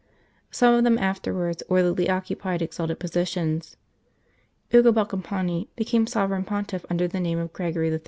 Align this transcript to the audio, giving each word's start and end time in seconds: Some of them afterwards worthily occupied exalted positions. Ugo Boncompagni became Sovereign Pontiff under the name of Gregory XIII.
Some 0.49 0.73
of 0.73 0.83
them 0.83 0.97
afterwards 0.97 1.61
worthily 1.69 2.09
occupied 2.09 2.63
exalted 2.63 2.99
positions. 2.99 3.77
Ugo 4.73 4.91
Boncompagni 4.91 5.67
became 5.75 6.07
Sovereign 6.07 6.43
Pontiff 6.43 6.87
under 6.89 7.07
the 7.07 7.19
name 7.19 7.37
of 7.37 7.53
Gregory 7.53 7.91
XIII. 7.91 7.99